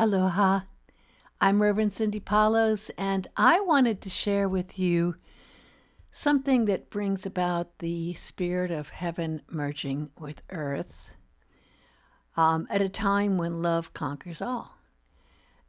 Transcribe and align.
Aloha. 0.00 0.60
I'm 1.42 1.60
Reverend 1.60 1.92
Cindy 1.92 2.20
Palos, 2.20 2.90
and 2.96 3.26
I 3.36 3.60
wanted 3.60 4.00
to 4.00 4.08
share 4.08 4.48
with 4.48 4.78
you 4.78 5.14
something 6.10 6.64
that 6.64 6.88
brings 6.88 7.26
about 7.26 7.80
the 7.80 8.14
spirit 8.14 8.70
of 8.70 8.88
heaven 8.88 9.42
merging 9.50 10.08
with 10.18 10.42
earth 10.48 11.10
um, 12.34 12.66
at 12.70 12.80
a 12.80 12.88
time 12.88 13.36
when 13.36 13.60
love 13.60 13.92
conquers 13.92 14.40
all. 14.40 14.78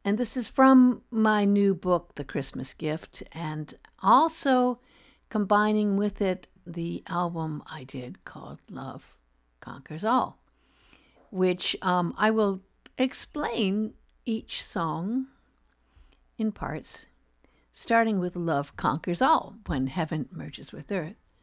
And 0.06 0.18
this 0.18 0.38
is 0.38 0.48
from 0.48 1.02
my 1.12 1.44
new 1.44 1.76
book, 1.76 2.16
The 2.16 2.24
Christmas 2.24 2.74
Gift, 2.74 3.24
and 3.34 3.74
also 4.02 4.80
combining 5.28 5.98
with 5.98 6.22
it 6.22 6.48
the 6.66 7.04
album 7.08 7.64
I 7.70 7.84
did 7.84 8.24
called 8.24 8.60
Love 8.70 9.14
Conquers 9.60 10.06
All, 10.06 10.40
which 11.32 11.76
um, 11.82 12.14
I 12.18 12.32
will 12.32 12.62
explain 12.98 13.96
each 14.32 14.64
song 14.64 15.28
in 16.38 16.54
parts, 16.54 17.06
starting 17.74 18.18
with 18.18 18.38
Love 18.38 18.78
Conquers 18.78 19.22
All, 19.22 19.58
when 19.66 19.88
heaven 19.88 20.30
merges 20.32 20.72
with 20.72 20.90
earth. 20.90 21.34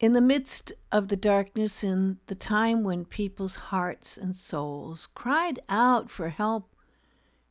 In 0.00 0.12
the 0.12 0.20
midst 0.20 0.72
of 0.90 1.06
the 1.06 1.16
darkness, 1.16 1.84
in 1.84 2.18
the 2.26 2.34
time 2.34 2.82
when 2.82 3.04
people's 3.04 3.54
hearts 3.54 4.18
and 4.18 4.34
souls 4.34 5.06
cried 5.14 5.60
out 5.68 6.10
for 6.10 6.30
help 6.30 6.74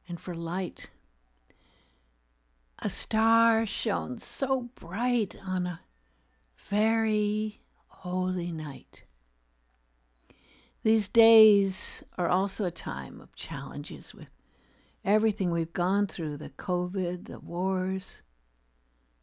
and 0.09 0.19
for 0.19 0.35
light, 0.35 0.89
a 2.79 2.89
star 2.89 3.65
shone 3.65 4.19
so 4.19 4.63
bright 4.75 5.37
on 5.41 5.65
a 5.65 5.79
very 6.57 7.61
holy 7.87 8.51
night. 8.51 9.03
These 10.83 11.07
days 11.07 12.03
are 12.17 12.27
also 12.27 12.65
a 12.65 12.71
time 12.71 13.21
of 13.21 13.33
challenges 13.35 14.13
with 14.13 14.29
everything 15.05 15.49
we've 15.49 15.71
gone 15.71 16.07
through 16.07 16.35
the 16.35 16.49
COVID, 16.49 17.25
the 17.25 17.39
wars, 17.39 18.21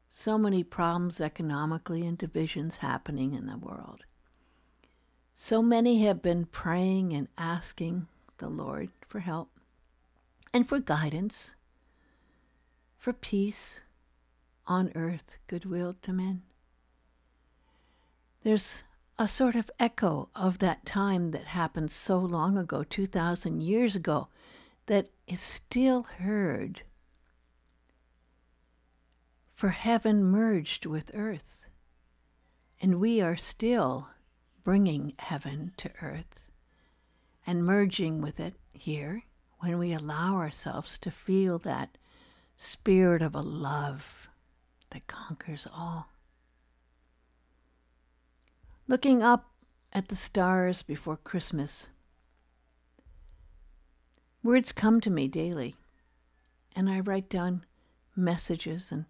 so 0.09 0.39
many 0.39 0.65
problems 0.65 1.21
economically 1.21 2.07
and 2.07 2.17
divisions 2.17 2.79
happening 2.79 3.35
in 3.35 3.47
the 3.47 3.59
world. 3.59 4.05
So 5.35 5.63
many 5.63 6.03
have 6.05 6.23
been 6.23 6.47
praying 6.47 7.13
and 7.13 7.29
asking 7.37 8.09
the 8.39 8.49
Lord 8.49 8.89
for 9.07 9.21
help 9.21 9.51
and 10.55 10.67
for 10.67 10.81
guidance, 10.81 11.57
for 12.97 13.13
peace 13.13 13.83
on 14.67 14.93
earth, 14.95 15.37
goodwill 15.47 15.95
to 16.03 16.13
men. 16.15 16.43
There's 18.43 18.83
a 19.21 19.29
sort 19.29 19.55
of 19.55 19.71
echo 19.79 20.31
of 20.35 20.61
that 20.61 20.87
time 20.87 21.31
that 21.33 21.45
happened 21.45 21.91
so 21.91 22.19
long 22.19 22.57
ago, 22.57 22.83
2,000 22.83 23.61
years 23.61 23.95
ago, 23.95 24.29
that 24.87 25.11
is 25.27 25.43
still 25.43 26.05
heard. 26.05 26.81
For 29.53 29.69
heaven 29.69 30.25
merged 30.25 30.87
with 30.87 31.11
earth, 31.13 31.67
and 32.81 32.99
we 32.99 33.21
are 33.21 33.37
still 33.37 34.09
bringing 34.65 35.13
heaven 35.19 35.75
to 35.77 35.91
earth 36.01 36.49
and 37.47 37.63
merging 37.63 38.23
with 38.23 38.41
it 38.41 38.55
here 38.73 39.25
when 39.59 39.77
we 39.77 39.93
allow 39.93 40.37
ourselves 40.37 40.99
to 40.99 41.11
feel 41.11 41.59
that 41.59 41.99
spirit 42.57 43.21
of 43.21 43.35
a 43.35 43.43
love 43.43 44.31
that 44.89 45.07
conquers 45.07 45.67
all 45.71 46.10
looking 48.91 49.23
up 49.23 49.53
at 49.93 50.09
the 50.09 50.17
stars 50.17 50.83
before 50.83 51.17
Christmas. 51.17 51.87
Words 54.43 54.73
come 54.73 55.01
to 55.01 55.09
me 55.09 55.29
daily, 55.29 55.77
and 56.75 56.91
I 56.91 56.99
write 56.99 57.29
down 57.29 57.65
messages. 58.17 58.91
And 58.91 59.05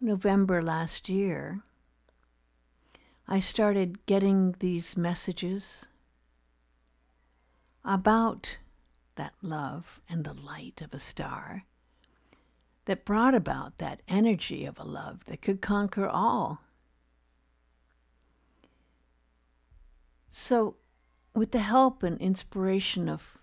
November 0.00 0.62
last 0.62 1.08
year, 1.08 1.62
I 3.26 3.40
started 3.40 4.06
getting 4.06 4.54
these 4.60 4.96
messages 4.96 5.88
about 7.84 8.58
that 9.16 9.34
love 9.42 9.98
and 10.08 10.22
the 10.22 10.40
light 10.40 10.80
of 10.82 10.94
a 10.94 11.00
star 11.00 11.64
that 12.84 13.04
brought 13.04 13.34
about 13.34 13.78
that 13.78 14.02
energy 14.06 14.64
of 14.64 14.78
a 14.78 14.84
love 14.84 15.24
that 15.24 15.42
could 15.42 15.60
conquer 15.60 16.08
all. 16.08 16.60
So, 20.40 20.76
with 21.34 21.50
the 21.50 21.58
help 21.58 22.04
and 22.04 22.16
inspiration 22.20 23.08
of 23.08 23.38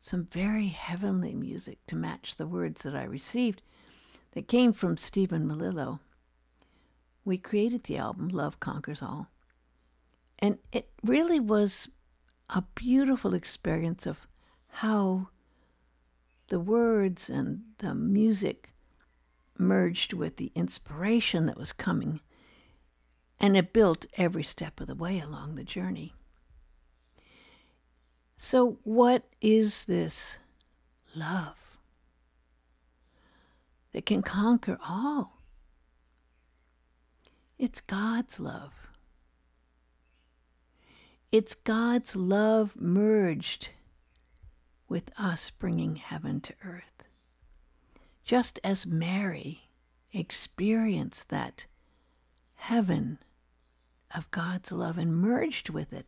some 0.00 0.24
very 0.24 0.68
heavenly 0.68 1.34
music 1.34 1.78
to 1.88 1.94
match 1.94 2.36
the 2.36 2.46
words 2.46 2.80
that 2.82 2.96
I 2.96 3.04
received 3.04 3.60
that 4.32 4.48
came 4.48 4.72
from 4.72 4.96
Stephen 4.96 5.46
Melillo, 5.46 6.00
we 7.22 7.36
created 7.36 7.84
the 7.84 7.98
album 7.98 8.28
Love 8.28 8.60
Conquers 8.60 9.02
All. 9.02 9.28
And 10.38 10.56
it 10.72 10.88
really 11.04 11.38
was 11.38 11.90
a 12.48 12.62
beautiful 12.74 13.34
experience 13.34 14.06
of 14.06 14.26
how 14.68 15.28
the 16.48 16.58
words 16.58 17.28
and 17.28 17.60
the 17.76 17.94
music 17.94 18.72
merged 19.58 20.14
with 20.14 20.38
the 20.38 20.50
inspiration 20.54 21.44
that 21.44 21.58
was 21.58 21.74
coming, 21.74 22.20
and 23.38 23.54
it 23.54 23.74
built 23.74 24.06
every 24.14 24.42
step 24.42 24.80
of 24.80 24.86
the 24.86 24.94
way 24.94 25.20
along 25.20 25.54
the 25.54 25.62
journey. 25.62 26.14
So, 28.40 28.78
what 28.84 29.24
is 29.40 29.84
this 29.86 30.38
love 31.16 31.76
that 33.92 34.06
can 34.06 34.22
conquer 34.22 34.78
all? 34.88 35.42
It's 37.58 37.80
God's 37.80 38.38
love. 38.38 38.72
It's 41.32 41.56
God's 41.56 42.14
love 42.14 42.76
merged 42.76 43.70
with 44.88 45.10
us 45.18 45.50
bringing 45.50 45.96
heaven 45.96 46.40
to 46.42 46.54
earth. 46.64 47.02
Just 48.24 48.60
as 48.62 48.86
Mary 48.86 49.62
experienced 50.12 51.28
that 51.30 51.66
heaven 52.54 53.18
of 54.14 54.30
God's 54.30 54.70
love 54.70 54.96
and 54.96 55.16
merged 55.16 55.70
with 55.70 55.92
it 55.92 56.06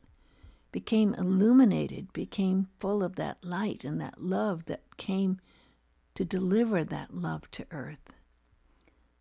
became 0.72 1.14
illuminated, 1.14 2.12
became 2.12 2.68
full 2.78 3.02
of 3.02 3.16
that 3.16 3.44
light 3.44 3.84
and 3.84 4.00
that 4.00 4.22
love 4.22 4.66
that 4.66 4.96
came 4.96 5.40
to 6.14 6.24
deliver 6.24 6.84
that 6.84 7.14
love 7.14 7.50
to 7.50 7.66
earth. 7.70 8.14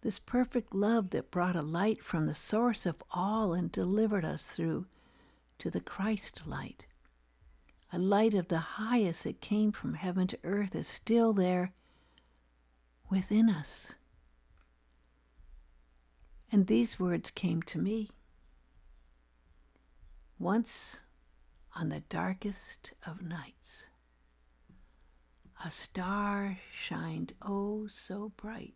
This 0.02 0.20
perfect 0.20 0.74
love 0.74 1.10
that 1.10 1.32
brought 1.32 1.56
a 1.56 1.62
light 1.62 2.04
from 2.04 2.26
the 2.26 2.36
source 2.36 2.86
of 2.86 3.04
all 3.12 3.54
and 3.54 3.72
delivered 3.72 4.24
us 4.24 4.44
through 4.44 4.86
to 5.58 5.70
the 5.70 5.82
Christ 5.82 6.48
light. 6.48 6.86
A 7.92 7.98
light 7.98 8.34
of 8.34 8.48
the 8.48 8.60
highest 8.60 9.24
that 9.24 9.42
came 9.42 9.72
from 9.72 9.96
heaven 9.96 10.28
to 10.28 10.40
earth 10.44 10.76
is 10.76 10.88
still 10.88 11.34
there 11.34 11.74
within 13.10 13.50
us. 13.50 13.96
And 16.52 16.68
these 16.68 17.00
words 17.00 17.32
came 17.32 17.62
to 17.64 17.78
me. 17.78 18.10
Once 20.38 21.02
on 21.76 21.90
the 21.90 22.02
darkest 22.02 22.94
of 23.06 23.22
nights. 23.22 23.86
A 25.64 25.72
star 25.72 26.60
shined 26.74 27.34
oh 27.42 27.88
so 27.88 28.32
bright. 28.38 28.76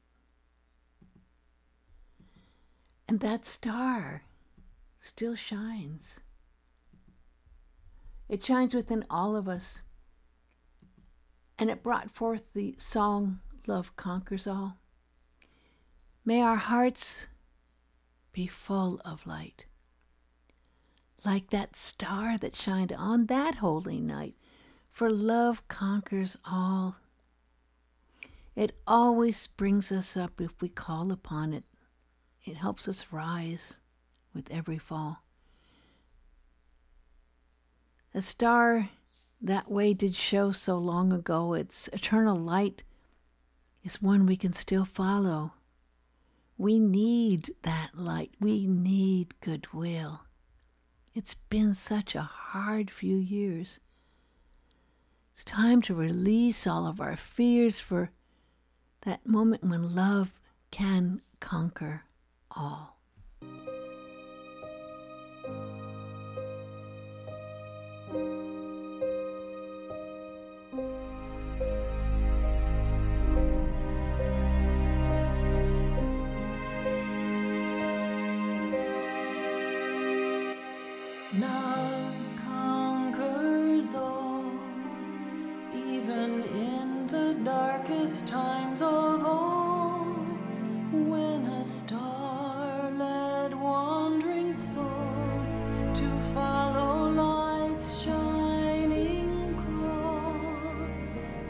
And 3.07 3.19
that 3.19 3.45
star 3.45 4.23
still 4.99 5.35
shines. 5.35 6.19
It 8.27 8.43
shines 8.43 8.73
within 8.73 9.05
all 9.09 9.35
of 9.35 9.47
us. 9.47 9.81
And 11.57 11.69
it 11.69 11.83
brought 11.83 12.11
forth 12.11 12.43
the 12.53 12.75
song, 12.77 13.39
Love 13.67 13.95
Conquers 13.95 14.47
All. 14.47 14.77
May 16.25 16.41
our 16.41 16.55
hearts 16.55 17.27
be 18.31 18.47
full 18.47 18.99
of 19.05 19.27
light 19.27 19.65
like 21.25 21.49
that 21.49 21.75
star 21.75 22.37
that 22.37 22.55
shined 22.55 22.93
on 22.93 23.27
that 23.27 23.55
holy 23.55 23.99
night, 23.99 24.35
for 24.91 25.09
love 25.09 25.67
conquers 25.67 26.37
all. 26.45 26.97
It 28.55 28.77
always 28.85 29.47
brings 29.47 29.91
us 29.91 30.15
up 30.15 30.39
if 30.39 30.61
we 30.61 30.69
call 30.69 31.11
upon 31.11 31.53
it. 31.53 31.63
It 32.45 32.57
helps 32.57 32.87
us 32.87 33.07
rise 33.11 33.79
with 34.33 34.51
every 34.51 34.77
fall. 34.77 35.23
A 38.13 38.21
star 38.21 38.89
that 39.41 39.71
way 39.71 39.93
did 39.93 40.15
show 40.15 40.51
so 40.51 40.77
long 40.77 41.11
ago, 41.11 41.53
its 41.53 41.89
eternal 41.91 42.35
light 42.37 42.83
is 43.83 44.01
one 44.01 44.25
we 44.25 44.37
can 44.37 44.53
still 44.53 44.85
follow. 44.85 45.53
We 46.57 46.79
need 46.79 47.55
that 47.63 47.91
light. 47.95 48.31
We 48.39 48.67
need 48.67 49.39
goodwill. 49.41 50.21
It's 51.15 51.35
been 51.35 51.75
such 51.75 52.15
a 52.15 52.23
hard 52.23 52.89
few 52.89 53.17
years. 53.17 53.79
It's 55.35 55.43
time 55.43 55.81
to 55.83 55.93
release 55.93 56.65
all 56.65 56.87
of 56.87 56.99
our 56.99 57.15
fears 57.15 57.79
for 57.79 58.09
that 59.01 59.27
moment 59.27 59.63
when 59.63 59.93
love 59.93 60.33
can 60.71 61.21
conquer 61.39 62.03
all. 62.49 62.97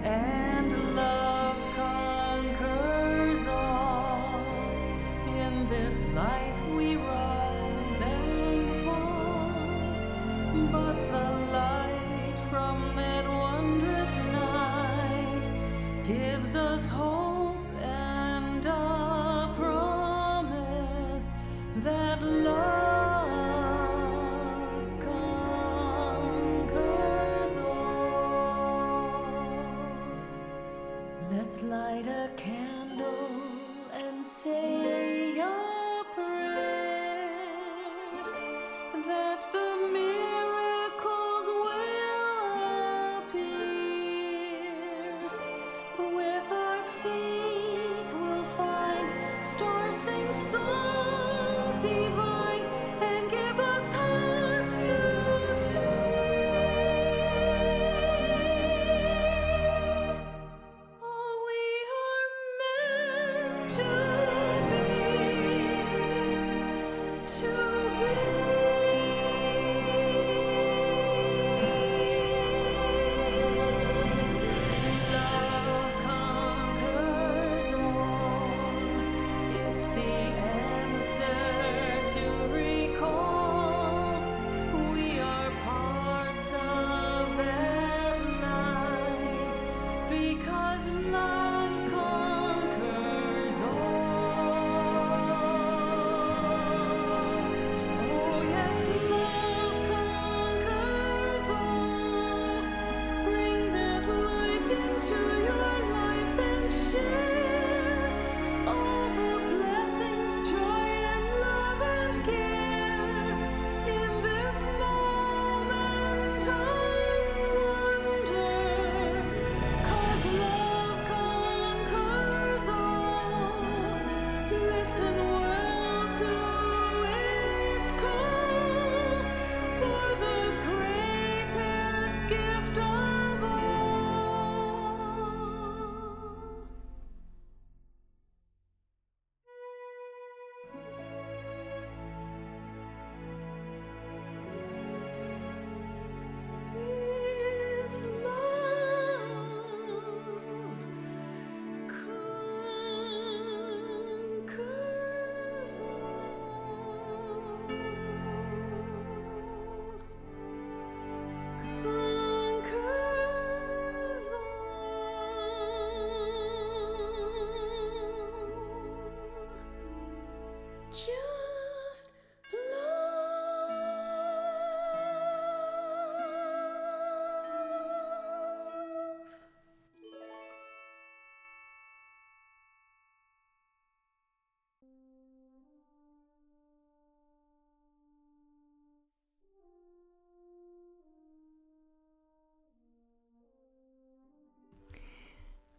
And 0.06 0.43
Let's 31.46 31.62
light 31.64 32.08
a 32.08 32.30
candle 32.38 33.28
and 33.92 34.26
say 34.26 35.38
a 35.38 36.04
prayer 36.16 37.36
that 39.06 39.46
the 39.52 39.90
miracles 39.92 41.48
will 41.64 43.18
appear. 43.18 44.72
With 46.16 46.50
our 46.50 46.82
faith, 47.04 48.14
we'll 48.22 48.46
find 48.46 49.46
stars 49.46 49.98
sing 49.98 50.32
songs 50.32 51.78
divine 51.80 52.43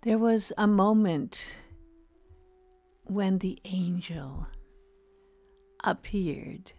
There 0.04 0.18
was 0.18 0.52
a 0.58 0.66
moment 0.66 1.56
when 3.04 3.38
the 3.38 3.58
angel 3.64 4.46
appeared 5.82 6.75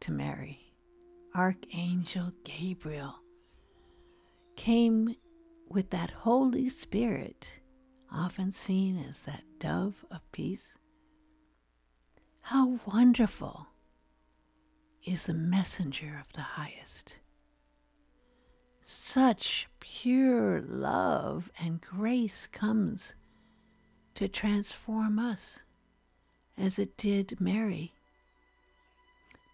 to 0.00 0.12
Mary. 0.12 0.74
Archangel 1.34 2.32
Gabriel 2.44 3.14
came 4.56 5.16
with 5.70 5.88
that 5.88 6.10
Holy 6.10 6.68
Spirit, 6.68 7.50
often 8.12 8.52
seen 8.52 8.98
as 9.08 9.22
that 9.22 9.44
dove 9.58 10.04
of 10.10 10.30
peace. 10.30 10.76
How 12.42 12.78
wonderful 12.84 13.68
is 15.02 15.24
the 15.24 15.32
messenger 15.32 16.18
of 16.20 16.30
the 16.34 16.42
highest! 16.42 17.14
Such 18.92 19.68
pure 19.78 20.60
love 20.62 21.48
and 21.60 21.80
grace 21.80 22.48
comes 22.48 23.14
to 24.16 24.26
transform 24.26 25.16
us 25.16 25.62
as 26.58 26.76
it 26.76 26.96
did 26.96 27.40
Mary, 27.40 27.94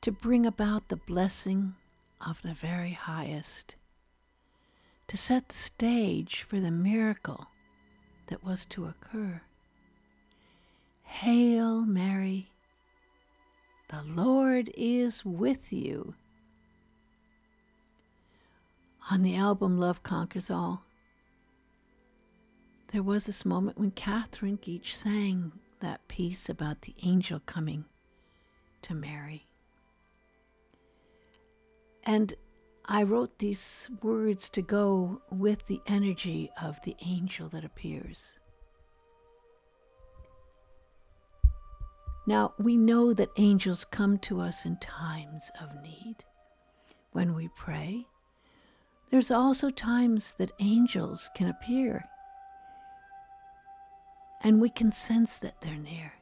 to 0.01 0.11
bring 0.11 0.47
about 0.47 0.89
the 0.89 0.97
blessing 0.97 1.75
of 2.19 2.41
the 2.41 2.55
very 2.55 2.93
highest, 2.93 3.75
to 5.07 5.19
set 5.19 5.51
the 5.51 5.55
stage 5.55 6.41
for 6.41 6.59
the 6.59 6.71
miracle 6.71 7.49
that 8.29 8.43
was 8.43 8.65
to 8.71 8.87
occur. 8.87 9.43
Hail 11.03 11.83
Mary, 11.83 12.49
the 13.91 14.03
Lord 14.03 14.73
is 14.75 15.27
with 15.27 15.75
you. 15.75 16.15
On 19.09 19.23
the 19.23 19.37
album 19.37 19.79
Love 19.79 20.03
Conquers 20.03 20.51
All, 20.51 20.83
there 22.93 23.05
was 23.05 23.25
this 23.25 23.45
moment 23.45 23.79
when 23.79 23.93
Catherine 23.93 24.59
Geach 24.61 24.97
sang 24.97 25.53
that 25.79 26.09
piece 26.09 26.49
about 26.49 26.83
the 26.83 26.95
angel 27.05 27.41
coming 27.47 27.85
to 28.83 28.95
Mary. 28.95 29.47
And 32.05 32.35
I 32.87 33.05
wrote 33.05 33.39
these 33.39 33.89
words 34.03 34.49
to 34.51 34.63
go 34.63 35.23
with 35.31 35.65
the 35.67 35.81
energy 35.87 36.51
of 36.61 36.77
the 36.85 36.97
angel 37.01 37.49
that 37.51 37.65
appears. 37.65 38.35
Now, 42.27 42.55
we 42.59 42.77
know 42.77 43.13
that 43.13 43.31
angels 43.37 43.85
come 43.85 44.19
to 44.21 44.41
us 44.41 44.67
in 44.67 44.79
times 44.79 45.49
of 45.61 45.81
need. 45.81 46.17
When 47.13 47.35
we 47.35 47.49
pray, 47.57 48.07
there's 49.11 49.31
also 49.31 49.71
times 49.71 50.35
that 50.39 50.53
angels 50.59 51.31
can 51.35 51.49
appear 51.49 52.09
and 54.43 54.61
we 54.61 54.69
can 54.69 54.93
sense 54.93 55.39
that 55.39 55.61
they're 55.61 55.75
near. 55.77 56.13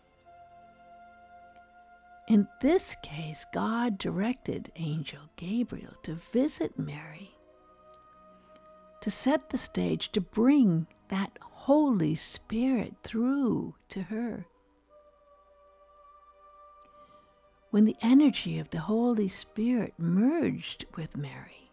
In 2.26 2.48
this 2.62 2.96
case, 3.02 3.44
God 3.52 3.98
directed 3.98 4.72
angel 4.76 5.20
Gabriel 5.36 5.92
to 6.04 6.14
visit 6.32 6.78
Mary, 6.78 7.34
to 9.02 9.10
set 9.10 9.50
the 9.50 9.58
stage, 9.58 10.10
to 10.12 10.22
bring 10.22 10.86
that 11.08 11.38
Holy 11.42 12.14
Spirit 12.14 12.94
through 13.02 13.74
to 13.90 14.04
her. 14.04 14.46
When 17.70 17.84
the 17.84 17.96
energy 18.00 18.58
of 18.58 18.70
the 18.70 18.80
Holy 18.80 19.28
Spirit 19.28 19.94
merged 19.98 20.86
with 20.96 21.16
Mary, 21.16 21.63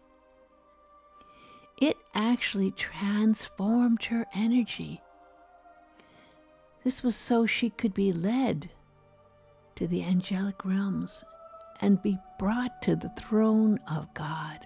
it 1.82 1.96
actually 2.14 2.70
transformed 2.70 4.04
her 4.04 4.24
energy. 4.32 5.02
This 6.84 7.02
was 7.02 7.16
so 7.16 7.44
she 7.44 7.70
could 7.70 7.92
be 7.92 8.12
led 8.12 8.70
to 9.74 9.88
the 9.88 10.04
angelic 10.04 10.64
realms 10.64 11.24
and 11.80 12.00
be 12.00 12.18
brought 12.38 12.82
to 12.82 12.94
the 12.94 13.08
throne 13.18 13.80
of 13.90 14.14
God. 14.14 14.64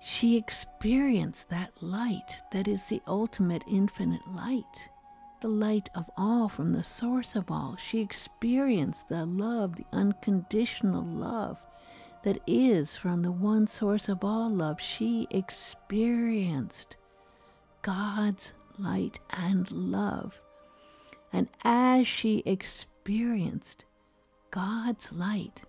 She 0.00 0.36
experienced 0.36 1.50
that 1.50 1.82
light 1.82 2.40
that 2.52 2.68
is 2.68 2.84
the 2.84 3.02
ultimate 3.08 3.64
infinite 3.68 4.24
light, 4.28 4.88
the 5.40 5.48
light 5.48 5.88
of 5.96 6.08
all 6.16 6.48
from 6.48 6.72
the 6.72 6.84
source 6.84 7.34
of 7.34 7.50
all. 7.50 7.74
She 7.74 8.00
experienced 8.00 9.08
the 9.08 9.26
love, 9.26 9.74
the 9.74 9.86
unconditional 9.92 11.02
love 11.02 11.58
that 12.22 12.40
is 12.46 12.96
from 12.96 13.22
the 13.22 13.32
one 13.32 13.66
source 13.66 14.08
of 14.08 14.24
all 14.24 14.50
love. 14.50 14.80
She 14.80 15.26
experienced 15.30 16.96
God's 17.82 18.54
light 18.78 19.18
and 19.30 19.70
love. 19.70 20.40
And 21.32 21.48
as 21.62 22.06
she 22.06 22.42
experienced 22.46 23.84
God's 24.50 25.12
light 25.12 25.62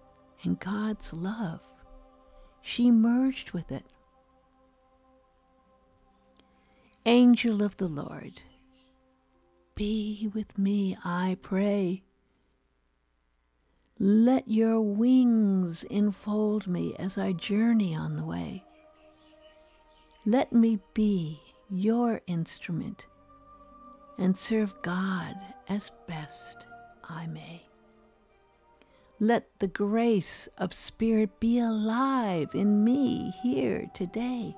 and 0.43 0.59
God's 0.59 1.13
love, 1.13 1.61
she 2.61 2.91
merged 2.91 3.51
with 3.51 3.71
it. 3.71 3.85
Angel 7.05 7.63
of 7.63 7.77
the 7.77 7.87
Lord, 7.87 8.41
be 9.75 10.29
with 10.33 10.57
me, 10.57 10.97
I 11.03 11.37
pray. 11.41 12.03
Let 14.01 14.47
your 14.47 14.79
wings 14.79 15.83
enfold 15.83 16.67
me 16.67 16.95
as 16.97 17.17
I 17.17 17.33
journey 17.33 17.93
on 17.93 18.15
the 18.15 18.23
way. 18.23 18.63
Let 20.25 20.53
me 20.53 20.79
be 20.93 21.41
your 21.69 22.21
instrument 22.25 23.07
and 24.17 24.37
serve 24.37 24.81
God 24.83 25.35
as 25.67 25.91
best 26.07 26.65
I 27.09 27.27
may. 27.27 27.63
Let 29.19 29.49
the 29.59 29.67
grace 29.67 30.47
of 30.57 30.73
Spirit 30.73 31.37
be 31.41 31.59
alive 31.59 32.51
in 32.53 32.85
me 32.85 33.33
here 33.43 33.89
today. 33.93 34.55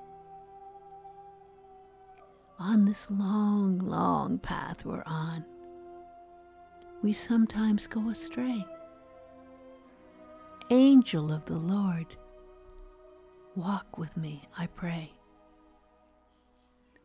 On 2.60 2.84
this 2.84 3.10
long, 3.10 3.80
long 3.80 4.38
path 4.38 4.84
we're 4.84 5.02
on, 5.04 5.44
we 7.02 7.12
sometimes 7.12 7.88
go 7.88 8.08
astray. 8.08 8.64
Angel 10.72 11.30
of 11.30 11.44
the 11.44 11.58
Lord, 11.58 12.16
walk 13.54 13.98
with 13.98 14.16
me, 14.16 14.48
I 14.56 14.68
pray. 14.68 15.12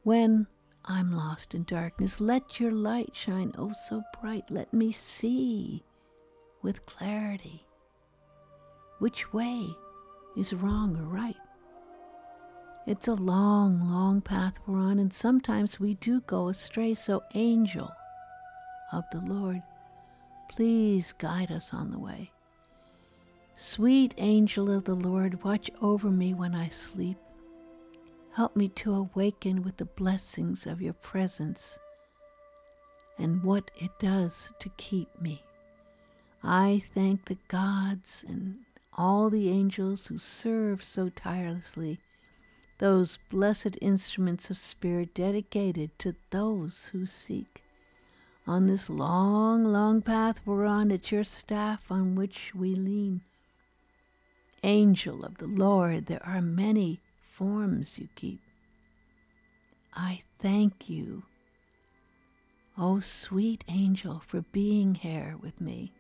When 0.04 0.48
I'm 0.86 1.12
lost 1.12 1.54
in 1.54 1.64
darkness, 1.64 2.22
let 2.22 2.62
your 2.62 2.72
light 2.72 3.14
shine 3.14 3.52
oh 3.58 3.74
so 3.74 4.04
bright. 4.22 4.50
Let 4.50 4.74
me 4.74 4.94
see 4.94 5.84
with 6.62 6.86
clarity 6.86 7.68
which 9.00 9.34
way 9.34 9.68
is 10.38 10.54
wrong 10.54 10.96
or 10.96 11.04
right. 11.04 11.36
It's 12.86 13.10
a 13.10 13.16
long, 13.16 13.82
long 13.82 14.22
path 14.22 14.62
we're 14.66 14.80
on, 14.80 14.98
and 14.98 15.14
sometimes 15.14 15.78
we 15.78 15.96
do 15.96 16.22
go 16.22 16.48
astray. 16.48 16.94
So, 16.94 17.22
angel 17.34 17.92
of 18.94 19.04
the 19.12 19.20
Lord, 19.20 19.62
please 20.48 21.12
guide 21.12 21.52
us 21.52 21.74
on 21.74 21.92
the 21.92 22.00
way. 22.00 22.32
Sweet 23.60 24.14
angel 24.20 24.70
of 24.70 24.84
the 24.84 24.94
Lord, 24.94 25.44
watch 25.44 25.72
over 25.82 26.12
me 26.12 26.36
when 26.36 26.54
I 26.54 26.70
sleep. 26.70 27.18
Help 28.32 28.56
me 28.56 28.70
to 28.70 28.94
awaken 28.94 29.64
with 29.64 29.78
the 29.78 29.86
blessings 29.86 30.68
of 30.68 30.80
your 30.80 30.94
presence 30.94 31.80
and 33.18 33.42
what 33.42 33.72
it 33.78 33.90
does 33.98 34.54
to 34.60 34.70
keep 34.78 35.10
me. 35.20 35.44
I 36.44 36.84
thank 36.94 37.26
the 37.26 37.40
gods 37.48 38.24
and 38.28 38.60
all 38.94 39.32
the 39.32 39.50
angels 39.50 40.06
who 40.06 40.20
serve 40.20 40.84
so 40.84 41.10
tirelessly, 41.10 42.00
those 42.78 43.18
blessed 43.32 43.76
instruments 43.82 44.52
of 44.52 44.60
spirit 44.60 45.16
dedicated 45.16 45.98
to 45.98 46.16
those 46.30 46.90
who 46.90 47.08
seek. 47.08 47.64
On 48.46 48.68
this 48.68 48.88
long, 48.88 49.64
long 49.66 50.04
path 50.04 50.44
we're 50.46 50.66
on, 50.66 50.92
it's 50.92 51.12
your 51.12 51.24
staff 51.24 51.92
on 51.92 52.14
which 52.14 52.54
we 52.54 52.76
lean. 52.76 53.22
Angel 54.64 55.24
of 55.24 55.38
the 55.38 55.48
Lord, 55.48 56.08
there 56.08 56.26
are 56.26 56.42
many 56.42 57.00
forms 57.20 58.00
you 58.00 58.10
keep. 58.16 58.42
I 59.94 60.24
thank 60.40 60.90
you, 60.90 61.24
O 62.78 62.98
oh, 62.98 63.00
sweet 63.00 63.64
angel, 63.68 64.20
for 64.20 64.42
being 64.42 64.96
here 64.96 65.36
with 65.42 65.62
me 65.62 65.94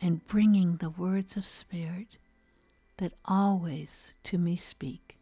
and 0.00 0.26
bringing 0.26 0.76
the 0.76 0.90
words 0.90 1.36
of 1.36 1.46
Spirit 1.46 2.16
that 2.98 3.12
always 3.24 4.14
to 4.24 4.38
me 4.38 4.56
speak. 4.56 5.19